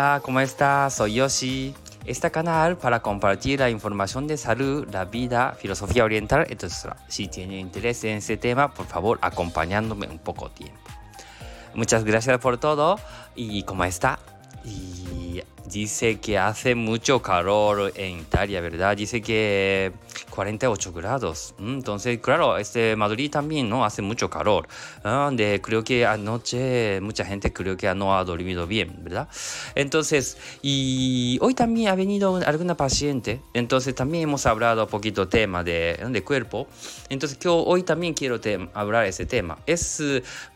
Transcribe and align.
Hola, 0.00 0.22
¿cómo 0.24 0.40
estás? 0.40 0.94
Soy 0.94 1.16
Yoshi. 1.16 1.74
Este 2.06 2.30
canal 2.30 2.78
para 2.78 3.00
compartir 3.00 3.60
la 3.60 3.68
información 3.68 4.26
de 4.26 4.38
salud, 4.38 4.88
la 4.90 5.04
vida, 5.04 5.54
filosofía 5.60 6.04
oriental, 6.04 6.46
etc. 6.48 6.94
Si 7.06 7.28
tiene 7.28 7.58
interés 7.58 8.02
en 8.04 8.16
ese 8.16 8.38
tema, 8.38 8.72
por 8.72 8.86
favor, 8.86 9.18
acompañándome 9.20 10.08
un 10.08 10.18
poco 10.18 10.48
tiempo. 10.48 10.80
Muchas 11.74 12.04
gracias 12.04 12.38
por 12.38 12.56
todo 12.56 12.98
y 13.36 13.62
cómo 13.64 13.84
está. 13.84 14.18
Y 14.64 15.42
dice 15.66 16.18
que 16.18 16.38
hace 16.38 16.74
mucho 16.74 17.20
calor 17.20 17.92
en 17.94 18.20
Italia, 18.20 18.62
¿verdad? 18.62 18.96
Dice 18.96 19.20
que 19.20 19.92
48 20.30 20.92
grados. 20.92 21.54
Mm, 21.58 21.74
entonces, 21.74 22.18
claro, 22.20 22.56
este 22.56 22.96
Madrid 22.96 23.30
también, 23.30 23.68
¿no? 23.68 23.84
Hace 23.84 24.02
mucho 24.02 24.30
calor. 24.30 24.68
De, 25.32 25.60
creo 25.62 25.84
que 25.84 26.06
anoche 26.06 27.00
mucha 27.00 27.24
gente 27.24 27.52
creo 27.52 27.76
que 27.76 27.92
no 27.94 28.16
ha 28.16 28.24
dormido 28.24 28.66
bien, 28.66 28.96
¿verdad? 29.02 29.28
Entonces, 29.74 30.38
y 30.62 31.38
hoy 31.40 31.54
también 31.54 31.88
ha 31.88 31.94
venido 31.94 32.36
alguna 32.46 32.76
paciente. 32.76 33.40
Entonces, 33.54 33.94
también 33.94 34.24
hemos 34.24 34.46
hablado 34.46 34.84
un 34.84 34.90
poquito 34.90 35.28
tema 35.28 35.62
de, 35.64 35.98
de 36.08 36.22
cuerpo. 36.22 36.66
Entonces, 37.08 37.38
que 37.38 37.48
hoy 37.48 37.82
también 37.82 38.14
quiero 38.14 38.40
hablar 38.74 39.06
ese 39.06 39.26
tema. 39.26 39.58
Es 39.66 40.02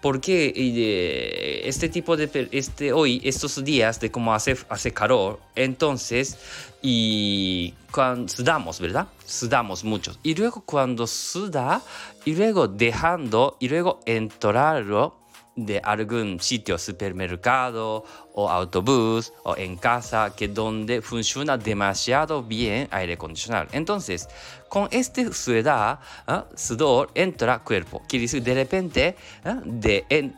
porque 0.00 0.52
de 0.52 1.68
este 1.68 1.88
tipo 1.88 2.16
de, 2.16 2.48
este, 2.52 2.92
hoy, 2.92 3.20
estos 3.24 3.62
días 3.64 4.00
de 4.00 4.10
cómo 4.10 4.34
hace, 4.34 4.56
hace 4.68 4.92
calor, 4.92 5.40
entonces, 5.54 6.38
y 6.86 7.72
cuando 7.90 8.28
sudamos, 8.28 8.78
¿verdad? 8.78 9.08
Sudamos 9.24 9.84
mucho. 9.84 10.14
Y 10.22 10.34
luego 10.34 10.62
cuando 10.66 11.06
suda, 11.06 11.80
y 12.26 12.34
luego 12.34 12.68
dejando, 12.68 13.56
y 13.58 13.70
luego 13.70 14.00
entrarlo 14.04 15.16
de 15.56 15.80
algún 15.82 16.40
sitio, 16.40 16.76
supermercado 16.76 18.04
o 18.34 18.50
autobús 18.50 19.32
o 19.44 19.56
en 19.56 19.76
casa, 19.76 20.34
que 20.36 20.48
donde 20.48 21.00
funciona 21.00 21.56
demasiado 21.56 22.42
bien 22.42 22.86
aire 22.90 23.14
acondicionado. 23.14 23.68
Entonces, 23.72 24.28
con 24.68 24.86
este 24.90 25.32
sudor, 25.32 25.98
¿eh? 26.28 26.42
sudor 26.54 27.10
entra 27.14 27.60
cuerpo. 27.60 28.02
Quiere 28.06 28.24
decir, 28.24 28.42
de 28.42 28.54
repente, 28.54 29.16
¿eh? 29.42 29.54
de, 29.64 30.04
en, 30.10 30.36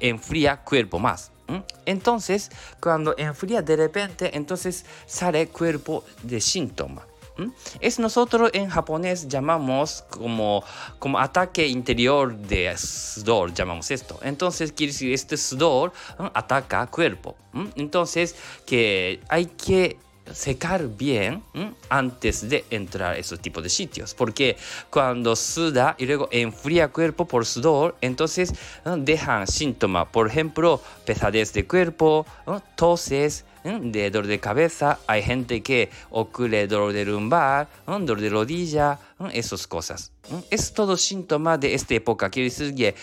enfría 0.00 0.56
cuerpo 0.56 0.98
más. 0.98 1.32
Entonces, 1.84 2.50
cuando 2.80 3.14
enfría 3.16 3.62
de 3.62 3.76
repente, 3.76 4.36
entonces 4.36 4.84
sale 5.06 5.48
cuerpo 5.48 6.04
de 6.22 6.40
síntoma. 6.40 7.06
Es 7.80 7.98
nosotros 7.98 8.50
en 8.54 8.68
japonés 8.70 9.28
llamamos 9.28 10.04
como, 10.08 10.64
como 10.98 11.18
ataque 11.18 11.66
interior 11.66 12.34
de 12.34 12.74
sudor, 12.78 13.52
llamamos 13.52 13.90
esto. 13.90 14.18
Entonces 14.22 14.72
quiere 14.72 14.92
decir 14.92 15.12
este 15.12 15.36
sudor 15.36 15.92
ataca 16.32 16.86
cuerpo. 16.86 17.36
Entonces 17.74 18.36
que 18.64 19.20
hay 19.28 19.46
que 19.46 19.98
secar 20.32 20.88
bien 20.88 21.42
antes 21.88 22.48
de 22.48 22.64
entrar 22.70 23.14
a 23.14 23.18
esos 23.18 23.40
tipos 23.40 23.62
de 23.62 23.68
sitios. 23.68 24.14
Porque 24.14 24.56
cuando 24.90 25.36
suda 25.36 25.94
y 25.98 26.06
luego 26.06 26.28
enfría 26.30 26.88
cuerpo 26.88 27.26
por 27.26 27.46
sudor, 27.46 27.96
entonces 28.00 28.52
dejan 28.98 29.46
síntomas. 29.46 30.08
Por 30.08 30.28
ejemplo, 30.28 30.80
pesadez 31.04 31.52
de 31.52 31.66
cuerpo, 31.66 32.26
toses, 32.76 33.44
de 33.80 34.10
dolor 34.10 34.26
de 34.28 34.38
cabeza. 34.38 34.98
Hay 35.06 35.22
gente 35.22 35.62
que 35.62 35.90
ocurre 36.10 36.66
dolor 36.66 36.92
de 36.92 37.04
lumbar, 37.04 37.68
dolor 37.86 38.20
de 38.20 38.30
rodilla, 38.30 38.98
esas 39.32 39.66
cosas. 39.66 40.12
Es 40.50 40.72
todo 40.72 40.96
síntoma 40.96 41.56
de 41.56 41.74
esta 41.74 41.94
época. 41.94 42.30
Quiere 42.30 42.50
decir 42.50 42.74
que 42.74 42.94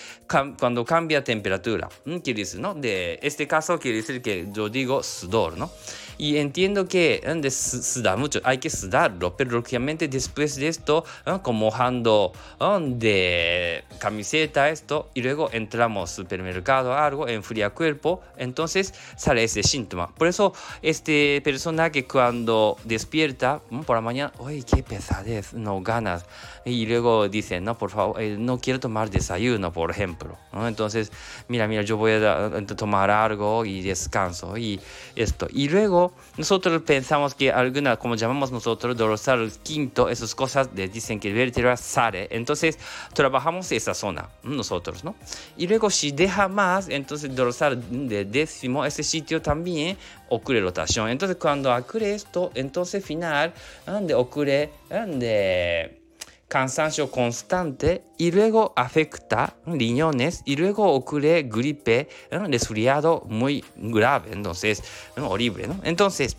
cuando 0.59 0.85
cambia 0.85 1.23
temperatura. 1.23 1.89
Quiere 2.23 2.41
decir, 2.41 2.59
¿no? 2.59 2.73
De 2.73 3.19
este 3.21 3.47
caso 3.47 3.79
quiere 3.79 3.97
decir 3.97 4.21
que 4.21 4.47
yo 4.51 4.69
digo 4.69 5.01
sudor, 5.03 5.57
¿no? 5.57 5.71
Y 6.15 6.37
entiendo 6.37 6.87
que 6.87 7.23
de 7.37 7.49
sudar 7.49 8.17
mucho, 8.17 8.39
hay 8.43 8.59
que 8.59 8.69
sudarlo, 8.69 9.35
pero 9.35 9.51
lógicamente 9.51 10.07
después 10.07 10.55
de 10.57 10.67
esto, 10.67 11.03
como 11.41 11.65
mojando 11.65 12.33
de 12.81 13.83
camiseta 13.97 14.69
esto, 14.69 15.09
y 15.15 15.23
luego 15.23 15.49
entramos 15.51 16.11
al 16.11 16.15
supermercado 16.15 16.93
algo, 16.93 17.27
enfría 17.27 17.71
cuerpo, 17.71 18.21
entonces 18.37 18.93
sale 19.17 19.43
ese 19.43 19.63
síntoma. 19.63 20.13
Por 20.13 20.27
eso, 20.27 20.52
este 20.81 21.41
persona 21.43 21.91
que 21.91 22.05
cuando 22.05 22.77
despierta 22.83 23.61
por 23.85 23.95
la 23.95 24.01
mañana, 24.01 24.33
uy, 24.39 24.63
qué 24.63 24.83
pesadez, 24.83 25.53
no 25.53 25.81
ganas, 25.81 26.25
y 26.65 26.85
luego 26.85 27.27
dice, 27.27 27.59
no, 27.59 27.77
por 27.77 27.89
favor, 27.89 28.21
eh, 28.21 28.37
no 28.37 28.57
quiero 28.59 28.79
tomar 28.79 29.09
desayuno, 29.09 29.73
por 29.73 29.91
ejemplo. 29.91 30.37
Entonces, 30.53 31.11
mira, 31.47 31.67
mira, 31.67 31.81
yo 31.81 31.97
voy 31.97 32.13
a 32.13 32.51
tomar 32.75 33.09
algo 33.09 33.65
y 33.65 33.81
descanso 33.81 34.57
y 34.57 34.79
esto. 35.15 35.47
Y 35.51 35.67
luego 35.69 36.13
nosotros 36.37 36.81
pensamos 36.83 37.35
que 37.35 37.51
alguna, 37.51 37.97
como 37.97 38.15
llamamos 38.15 38.51
nosotros, 38.51 38.95
dorsal 38.95 39.51
quinto, 39.63 40.09
esas 40.09 40.35
cosas 40.35 40.69
le 40.75 40.87
dicen 40.87 41.19
que 41.19 41.33
vértebra 41.33 41.75
sale. 41.75 42.27
Entonces, 42.31 42.77
trabajamos 43.13 43.71
esa 43.71 43.93
zona, 43.93 44.29
nosotros, 44.43 45.03
¿no? 45.03 45.15
Y 45.57 45.67
luego, 45.67 45.89
si 45.89 46.11
deja 46.11 46.47
más, 46.47 46.87
entonces 46.89 47.35
dorsal 47.35 47.83
de 48.07 48.25
décimo, 48.25 48.85
ese 48.85 49.03
sitio 49.03 49.41
también 49.41 49.97
ocurre 50.43 50.61
rotación. 50.61 51.09
Entonces, 51.09 51.37
cuando 51.37 51.75
ocurre 51.75 52.13
esto, 52.13 52.51
entonces 52.53 53.03
final, 53.03 53.53
donde 53.85 54.13
ocurre, 54.13 54.69
de 54.89 55.99
cansancio 56.47 57.09
constante 57.09 58.03
y 58.19 58.29
luego 58.29 58.73
afecta 58.75 59.55
riñones 59.65 60.43
y 60.45 60.55
luego 60.55 60.93
ocurre 60.93 61.43
gripe, 61.43 62.07
resfriado 62.29 63.23
muy 63.27 63.65
grave, 63.75 64.29
entonces, 64.33 64.83
horrible, 65.17 65.67
¿no? 65.67 65.79
Entonces, 65.83 66.37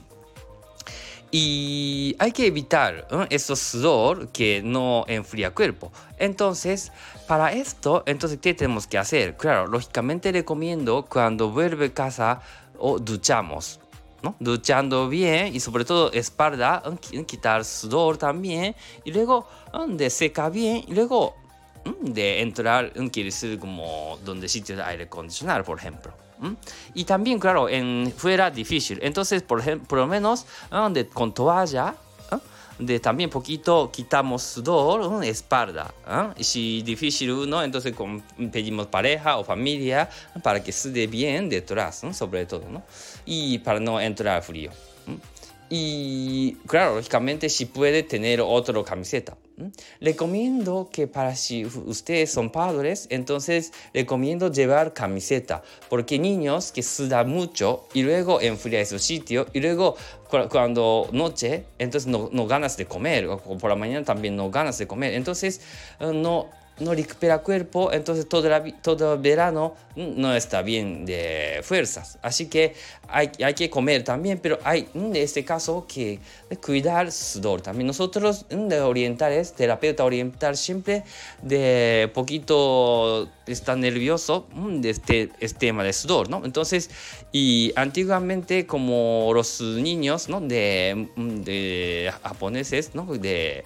y 1.32 2.14
hay 2.20 2.30
que 2.30 2.46
evitar 2.46 3.08
¿no? 3.10 3.26
esos 3.28 3.58
sudor 3.58 4.28
que 4.28 4.62
no 4.62 5.04
enfría 5.08 5.50
cuerpo. 5.50 5.90
Entonces, 6.16 6.92
para 7.26 7.52
esto, 7.52 8.04
entonces, 8.06 8.38
¿qué 8.40 8.54
tenemos 8.54 8.86
que 8.86 8.98
hacer? 8.98 9.36
Claro, 9.36 9.66
lógicamente 9.66 10.30
recomiendo 10.30 11.04
cuando 11.08 11.50
vuelve 11.50 11.86
a 11.86 11.92
casa 11.92 12.40
o 12.78 13.00
duchamos. 13.00 13.80
Duchando 14.38 15.08
bien 15.08 15.54
y 15.54 15.60
sobre 15.60 15.84
todo 15.84 16.12
espalda, 16.12 16.82
quitar 17.26 17.64
sudor 17.64 18.16
también 18.16 18.74
y 19.04 19.12
luego 19.12 19.46
de 19.88 20.10
seca 20.10 20.48
bien 20.48 20.84
y 20.86 20.94
luego 20.94 21.34
de 22.00 22.40
entrar, 22.40 22.92
quiere 23.10 23.26
decir 23.26 23.58
como 23.58 24.18
donde 24.24 24.48
sitio 24.48 24.76
de 24.76 24.82
aire 24.82 25.04
acondicionado, 25.04 25.64
por 25.64 25.78
ejemplo. 25.78 26.12
Y 26.94 27.04
también, 27.04 27.38
claro, 27.38 27.68
en 27.68 28.12
fuera 28.16 28.50
difícil. 28.50 28.98
Entonces, 29.02 29.42
por, 29.42 29.60
ejemplo, 29.60 29.88
por 29.88 29.98
lo 29.98 30.06
menos 30.06 30.46
de, 30.90 31.06
con 31.08 31.32
toalla, 31.32 31.94
de 32.78 33.00
también 33.00 33.30
poquito 33.30 33.90
quitamos 33.92 34.42
sudor, 34.42 35.24
espalda. 35.24 35.94
Y 36.36 36.44
si 36.44 36.82
difícil 36.82 37.30
uno, 37.30 37.62
entonces 37.62 37.94
pedimos 38.52 38.86
pareja 38.88 39.36
o 39.36 39.44
familia 39.44 40.08
para 40.42 40.62
que 40.62 40.72
sude 40.72 41.06
bien 41.06 41.48
detrás, 41.48 42.02
sobre 42.12 42.46
todo, 42.46 42.68
¿no? 42.68 42.82
Y 43.24 43.58
para 43.58 43.80
no 43.80 44.00
entrar 44.00 44.42
frío. 44.42 44.70
Y 45.70 46.54
claro, 46.66 46.96
lógicamente 46.96 47.48
si 47.48 47.66
puede 47.66 48.02
tener 48.02 48.40
otra 48.40 48.82
camiseta. 48.84 49.36
Recomiendo 50.00 50.88
que 50.92 51.06
para 51.06 51.36
si 51.36 51.64
ustedes 51.64 52.32
son 52.32 52.50
padres, 52.50 53.06
entonces 53.10 53.72
recomiendo 53.92 54.50
llevar 54.50 54.92
camiseta, 54.92 55.62
porque 55.88 56.18
niños 56.18 56.72
que 56.72 56.82
sudan 56.82 57.30
mucho 57.30 57.86
y 57.94 58.02
luego 58.02 58.40
enfría 58.40 58.84
su 58.84 58.98
sitio 58.98 59.46
y 59.52 59.60
luego 59.60 59.96
cuando 60.50 61.08
noche, 61.12 61.66
entonces 61.78 62.08
no, 62.08 62.28
no 62.32 62.48
ganas 62.48 62.76
de 62.76 62.86
comer, 62.86 63.28
o 63.28 63.38
por 63.38 63.70
la 63.70 63.76
mañana 63.76 64.04
también 64.04 64.34
no 64.34 64.50
ganas 64.50 64.76
de 64.78 64.88
comer, 64.88 65.14
entonces 65.14 65.60
eh, 66.00 66.10
no 66.12 66.48
no 66.80 66.92
recupera 66.92 67.38
cuerpo, 67.38 67.92
entonces 67.92 68.28
todo, 68.28 68.48
todo 68.82 69.14
el 69.14 69.20
verano 69.20 69.74
no 69.94 70.34
está 70.34 70.62
bien 70.62 71.06
de 71.06 71.60
fuerzas. 71.62 72.18
Así 72.20 72.46
que 72.46 72.74
hay, 73.08 73.30
hay 73.42 73.54
que 73.54 73.70
comer 73.70 74.02
también, 74.02 74.38
pero 74.42 74.58
hay 74.64 74.88
en 74.94 75.14
este 75.14 75.44
caso 75.44 75.86
que 75.86 76.18
cuidar 76.64 77.12
sudor 77.12 77.60
también. 77.60 77.86
Nosotros 77.86 78.46
de 78.48 78.80
orientales, 78.80 79.52
terapeuta 79.52 80.04
oriental, 80.04 80.56
siempre 80.56 81.04
de 81.42 82.10
poquito 82.12 83.28
está 83.46 83.76
nervioso 83.76 84.46
de 84.54 84.90
este, 84.90 85.30
este, 85.40 85.58
tema 85.66 85.84
de 85.84 85.92
sudor, 85.92 86.28
¿no? 86.28 86.44
Entonces, 86.44 86.90
y 87.30 87.72
antiguamente 87.76 88.66
como 88.66 89.30
los 89.32 89.60
niños, 89.60 90.28
¿no? 90.28 90.40
De, 90.40 91.08
de 91.16 92.12
japoneses, 92.22 92.94
¿no? 92.94 93.06
De 93.06 93.64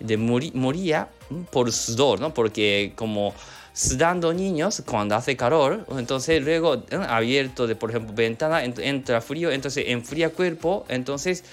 de 0.00 0.16
moría 0.16 1.08
por 1.50 1.72
sudor, 1.72 2.20
¿no? 2.20 2.32
Porque 2.34 2.92
como 2.94 3.34
sudando 3.78 4.34
niños 4.34 4.82
cuando 4.84 5.14
hace 5.14 5.36
calor, 5.36 5.86
entonces 5.96 6.42
luego 6.42 6.82
abierto 7.08 7.68
de, 7.68 7.76
por 7.76 7.90
ejemplo, 7.90 8.12
ventana, 8.12 8.64
entra 8.64 9.20
frío, 9.20 9.52
entonces 9.52 9.84
enfría 9.86 10.30
cuerpo, 10.30 10.84
entonces 10.88 11.44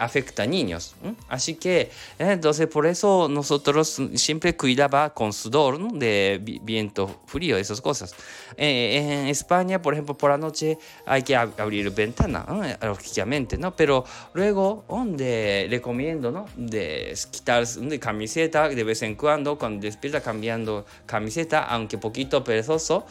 afecta 0.00 0.44
a 0.44 0.46
niños. 0.46 0.94
Así 1.28 1.56
que, 1.56 1.90
entonces 2.18 2.66
por 2.66 2.86
eso 2.86 3.28
nosotros 3.28 4.00
siempre 4.14 4.56
cuidaba 4.56 5.12
con 5.12 5.34
sudor 5.34 5.92
de 5.92 6.40
viento 6.62 7.20
frío, 7.26 7.58
esas 7.58 7.82
cosas. 7.82 8.14
Eh, 8.56 9.20
en 9.20 9.26
España, 9.26 9.82
por 9.82 9.92
ejemplo, 9.92 10.16
por 10.16 10.30
la 10.30 10.38
noche 10.38 10.78
hay 11.04 11.22
que 11.24 11.36
abrir 11.36 11.90
ventana, 11.90 12.46
lógicamente, 12.80 13.58
¿no? 13.58 13.76
Pero 13.76 14.02
luego, 14.32 14.86
donde 14.88 15.66
recomiendo, 15.68 16.30
¿no? 16.30 16.46
De 16.56 17.14
quitarse 17.30 17.80
de 17.80 18.00
camiseta 18.00 18.70
de 18.70 18.82
vez 18.82 19.02
en 19.02 19.14
cuando, 19.14 19.58
cuando 19.58 19.82
despierta 19.82 20.22
cambiando 20.22 20.86
camiseta, 21.04 21.65
aunque 21.68 21.98
poquito 21.98 22.42
perezoso, 22.44 23.06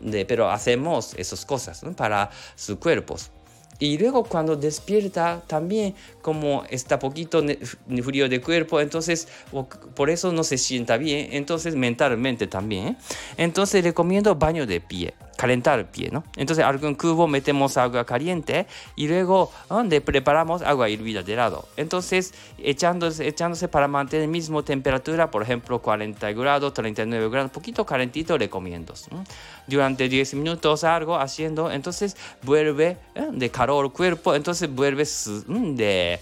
de, 0.00 0.24
pero 0.24 0.50
hacemos 0.50 1.14
esas 1.14 1.44
cosas 1.44 1.82
para 1.96 2.30
sus 2.54 2.76
cuerpos. 2.76 3.30
Y 3.78 3.98
luego 3.98 4.24
cuando 4.24 4.56
despierta 4.56 5.42
también 5.46 5.94
como 6.22 6.64
está 6.70 6.98
poquito 6.98 7.44
frío 8.02 8.28
de 8.28 8.40
cuerpo, 8.40 8.80
entonces 8.80 9.28
por 9.94 10.08
eso 10.08 10.32
no 10.32 10.44
se 10.44 10.56
sienta 10.56 10.96
bien, 10.96 11.28
entonces 11.32 11.76
mentalmente 11.76 12.46
también. 12.46 12.88
¿eh? 12.88 12.96
Entonces 13.36 13.84
recomiendo 13.84 14.34
baño 14.34 14.66
de 14.66 14.80
pie 14.80 15.14
calentar 15.36 15.78
el 15.78 15.86
pie, 15.86 16.10
¿no? 16.10 16.24
Entonces, 16.36 16.64
algún 16.64 16.94
cubo 16.94 17.26
metemos 17.26 17.76
agua 17.76 18.04
caliente 18.04 18.66
y 18.96 19.08
luego 19.08 19.52
donde 19.68 20.00
preparamos 20.00 20.62
agua 20.62 20.88
hirvida 20.88 21.22
de 21.22 21.36
lado. 21.36 21.68
Entonces, 21.76 22.34
echándose, 22.58 23.26
echándose 23.28 23.68
para 23.68 23.88
mantener 23.88 24.26
la 24.26 24.32
misma 24.32 24.62
temperatura, 24.62 25.30
por 25.30 25.42
ejemplo, 25.42 25.80
40 25.80 26.32
grados, 26.32 26.74
39 26.74 27.28
grados, 27.30 27.50
poquito 27.50 27.84
calentito 27.84 28.36
recomiendo. 28.38 28.94
Durante 29.66 30.08
10 30.08 30.34
minutos 30.34 30.84
algo 30.84 31.16
haciendo, 31.16 31.70
entonces 31.70 32.16
vuelve 32.42 32.96
¿eh? 33.14 33.28
de 33.32 33.50
calor 33.50 33.86
el 33.86 33.92
cuerpo, 33.92 34.34
entonces 34.34 34.72
vuelve 34.74 35.04
de 35.46 36.20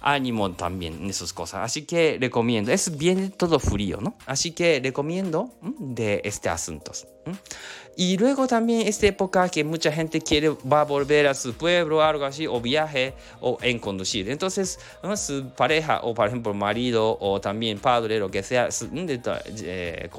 ánimo 0.00 0.50
también 0.52 1.08
esas 1.08 1.32
cosas. 1.32 1.60
Así 1.64 1.82
que 1.82 2.18
recomiendo, 2.20 2.70
es 2.70 2.96
bien 2.96 3.32
todo 3.32 3.58
frío, 3.58 3.98
¿no? 4.00 4.16
Así 4.26 4.52
que 4.52 4.80
recomiendo 4.82 5.50
de 5.78 6.20
este 6.24 6.48
asunto. 6.48 6.92
Y 7.96 8.16
luego 8.18 8.46
también 8.46 8.86
esta 8.88 9.06
época 9.06 9.48
que 9.48 9.62
mucha 9.62 9.92
gente 9.92 10.20
quiere 10.20 10.48
va 10.50 10.80
a 10.80 10.84
volver 10.84 11.28
a 11.28 11.34
su 11.34 11.54
pueblo, 11.54 12.02
algo 12.02 12.24
así, 12.24 12.46
o 12.46 12.60
viaje 12.60 13.14
o 13.40 13.56
en 13.62 13.78
conducir. 13.78 14.28
Entonces, 14.28 14.80
su 15.16 15.48
pareja 15.50 16.00
o 16.02 16.12
por 16.12 16.26
ejemplo 16.26 16.52
marido 16.54 17.16
o 17.20 17.40
también 17.40 17.78
padre, 17.78 18.18
lo 18.18 18.30
que 18.30 18.42
sea, 18.42 18.68
eh, 19.62 20.10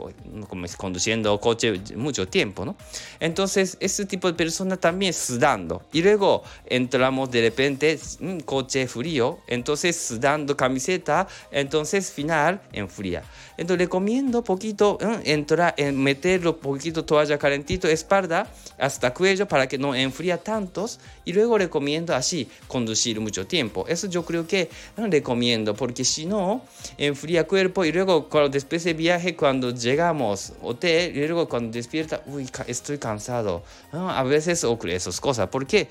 conduciendo 0.78 1.38
coche 1.40 1.82
mucho 1.96 2.28
tiempo, 2.28 2.64
¿no? 2.66 2.78
Entonces, 3.20 3.78
este 3.82 4.06
tipo 4.06 4.28
de 4.28 4.36
persona 4.36 4.78
también 4.78 5.14
sudando. 5.14 5.84
Y 5.92 6.02
luego 6.02 6.44
entramos 6.66 7.30
de 7.30 7.42
repente, 7.42 8.00
un 8.22 8.40
coche 8.40 8.88
frío, 8.88 9.40
entonces 9.48 9.98
sudando 9.98 10.56
camiseta, 10.56 11.28
entonces 11.52 12.12
final 12.12 12.62
en 12.72 12.88
fría. 12.88 13.24
Entonces 13.58 13.86
recomiendo 13.86 14.44
poquito 14.44 14.98
entrar, 15.24 15.76
meterlo 15.94 16.58
poquito 16.58 16.95
toalla 17.04 17.38
calentito, 17.38 17.88
espalda 17.88 18.48
hasta 18.78 19.14
cuello 19.14 19.48
para 19.48 19.68
que 19.68 19.78
no 19.78 19.96
enfría 19.96 20.38
tantos 20.38 21.00
y 21.26 21.34
luego 21.34 21.58
recomiendo 21.58 22.16
así 22.16 22.48
conducir 22.68 23.20
mucho 23.20 23.48
tiempo. 23.48 23.86
Eso 23.88 24.08
yo 24.08 24.24
creo 24.24 24.48
que 24.48 24.70
recomiendo 24.96 25.74
porque 25.76 26.06
si 26.06 26.26
no 26.26 26.64
enfría 26.98 27.48
cuerpo 27.48 27.84
y 27.84 27.92
luego 27.92 28.30
cuando, 28.30 28.50
después 28.50 28.84
de 28.84 28.94
viaje 28.94 29.36
cuando 29.36 29.72
llegamos 29.72 30.54
hotel 30.62 31.18
y 31.18 31.26
luego 31.28 31.50
cuando 31.50 31.72
despierta, 31.72 32.22
uy, 32.28 32.48
estoy 32.68 32.98
cansado. 32.98 33.64
A 33.92 34.24
veces 34.24 34.64
ocurre 34.64 34.96
esas 34.96 35.20
cosas. 35.20 35.50
¿Por 35.50 35.66
qué? 35.66 35.88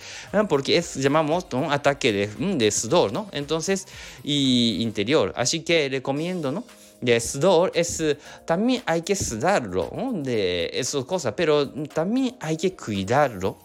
Porque 0.48 0.76
es, 0.76 0.94
llamamos 0.94 1.46
un 1.52 1.72
ataque 1.72 2.12
de, 2.12 2.26
de 2.56 2.70
sudor, 2.70 3.12
¿no? 3.12 3.28
Entonces, 3.32 3.86
y 4.22 4.82
interior. 4.82 5.32
Así 5.36 5.60
que 5.60 5.88
recomiendo, 5.88 6.52
¿no? 6.52 6.64
De 7.04 7.20
sudor 7.20 7.72
es 7.74 8.02
también 8.44 8.82
hay 8.86 9.02
que 9.02 9.14
sudarlo 9.14 9.90
de 10.14 10.70
esas 10.72 11.04
cosas, 11.04 11.34
pero 11.36 11.68
también 11.88 12.36
hay 12.40 12.56
que 12.56 12.74
cuidarlo 12.74 13.56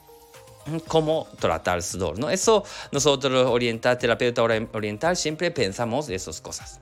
cómo 0.88 1.28
tratar 1.40 1.82
sudor, 1.82 2.20
¿no? 2.20 2.30
Eso 2.30 2.64
nosotros 2.92 3.48
oriental, 3.48 3.98
terapeuta 3.98 4.44
oriental 4.44 5.16
siempre 5.16 5.52
pensamos 5.52 6.10
esas 6.10 6.42
cosas. 6.42 6.80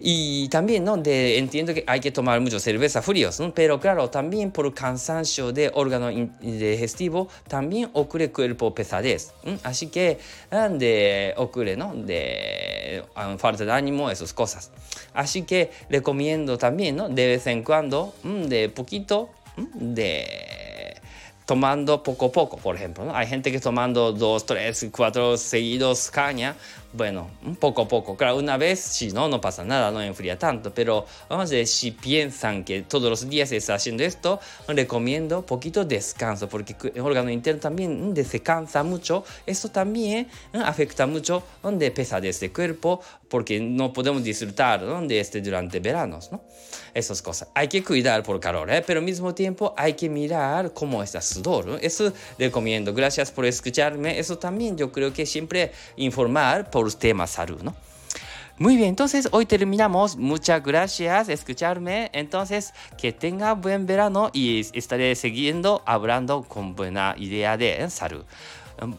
Y 0.00 0.48
también, 0.48 0.84
¿no? 0.84 0.96
De, 0.96 1.38
entiendo 1.38 1.74
que 1.74 1.84
hay 1.86 2.00
que 2.00 2.10
tomar 2.10 2.40
mucho 2.40 2.60
cerveza 2.60 3.02
fríos, 3.02 3.40
¿no? 3.40 3.52
Pero 3.52 3.80
claro, 3.80 4.10
también 4.10 4.50
por 4.50 4.72
cansancio 4.74 5.52
de 5.52 5.70
órgano 5.74 6.08
digestivo, 6.40 7.28
también 7.48 7.90
ocurre 7.92 8.30
cuerpo 8.30 8.74
pesadez. 8.74 9.32
Así 9.62 9.88
que, 9.88 10.18
ah, 10.50 10.68
de, 10.68 11.34
ocurre, 11.36 11.76
¿no? 11.76 11.94
De 11.94 13.02
ah, 13.14 13.36
falta 13.38 13.64
de 13.64 13.72
ánimo, 13.72 14.10
esas 14.10 14.32
cosas. 14.32 14.70
Así 15.14 15.42
que 15.42 15.70
recomiendo 15.88 16.58
también, 16.58 16.96
¿no? 16.96 17.08
De 17.08 17.26
vez 17.26 17.46
en 17.46 17.62
cuando, 17.62 18.14
de 18.22 18.68
poquito, 18.68 19.30
de 19.74 20.98
tomando 21.48 22.02
poco 22.02 22.26
a 22.26 22.32
poco, 22.32 22.58
por 22.58 22.76
ejemplo. 22.76 23.06
¿no? 23.06 23.16
Hay 23.16 23.26
gente 23.26 23.50
que 23.50 23.58
tomando 23.58 24.12
dos, 24.12 24.44
tres, 24.44 24.86
cuatro 24.92 25.38
seguidos 25.38 26.10
caña, 26.10 26.54
bueno, 26.92 27.30
poco 27.60 27.82
a 27.82 27.88
poco. 27.88 28.16
Claro, 28.16 28.36
una 28.36 28.56
vez, 28.56 28.80
si 28.80 29.12
no, 29.12 29.28
no 29.28 29.40
pasa 29.40 29.62
nada, 29.62 29.90
no 29.90 30.00
enfría 30.00 30.38
tanto. 30.38 30.72
Pero 30.72 31.04
vamos 31.28 31.50
a 31.50 31.54
ver, 31.54 31.66
si 31.66 31.90
piensan 31.90 32.64
que 32.64 32.82
todos 32.82 33.10
los 33.10 33.28
días 33.28 33.52
está 33.52 33.74
haciendo 33.74 34.04
esto, 34.04 34.40
recomiendo 34.66 35.44
poquito 35.44 35.84
descanso, 35.84 36.48
porque 36.48 36.74
el 36.94 37.00
órgano 37.00 37.30
interno 37.30 37.60
también 37.60 38.14
se 38.24 38.40
cansa 38.40 38.82
mucho. 38.82 39.24
Eso 39.44 39.68
también 39.68 40.28
afecta 40.52 41.06
mucho 41.06 41.42
de 41.62 41.90
pesadez 41.90 42.40
de 42.40 42.52
cuerpo, 42.52 43.00
porque 43.28 43.60
no 43.60 43.92
podemos 43.92 44.22
disfrutar 44.24 44.84
de 45.06 45.20
este 45.20 45.40
durante 45.40 45.80
veranos, 45.80 46.32
¿no? 46.32 46.40
Esas 46.94 47.22
cosas. 47.22 47.48
Hay 47.54 47.68
que 47.68 47.84
cuidar 47.84 48.22
por 48.22 48.40
calor, 48.40 48.70
¿eh? 48.70 48.82
pero 48.84 49.00
al 49.00 49.04
mismo 49.04 49.34
tiempo 49.34 49.74
hay 49.76 49.92
que 49.92 50.08
mirar 50.08 50.72
cómo 50.72 51.02
está 51.02 51.20
sudor. 51.20 51.66
¿no? 51.66 51.76
Eso 51.76 52.12
recomiendo. 52.38 52.94
Gracias 52.94 53.30
por 53.30 53.44
escucharme. 53.44 54.18
Eso 54.18 54.38
también 54.38 54.76
yo 54.76 54.90
creo 54.90 55.12
que 55.12 55.26
siempre 55.26 55.72
informar 55.96 56.70
por 56.78 56.94
temas 56.94 57.30
salud, 57.30 57.60
¿no? 57.60 57.74
Muy 58.56 58.76
bien, 58.76 58.90
entonces 58.90 59.28
hoy 59.32 59.46
terminamos. 59.46 60.16
Muchas 60.16 60.62
gracias 60.62 61.28
escucharme. 61.28 62.08
Entonces, 62.12 62.72
que 62.96 63.12
tenga 63.12 63.54
buen 63.54 63.84
verano 63.84 64.30
y 64.32 64.60
estaré 64.78 65.16
siguiendo 65.16 65.82
hablando 65.86 66.44
con 66.44 66.76
buena 66.76 67.16
idea 67.18 67.56
de 67.56 67.90
salud, 67.90 68.24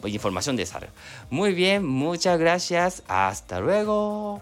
información 0.04 0.58
de 0.58 0.66
salud. 0.66 0.90
Muy 1.30 1.54
bien, 1.54 1.86
muchas 1.86 2.38
gracias. 2.38 3.02
Hasta 3.08 3.62
luego. 3.62 4.42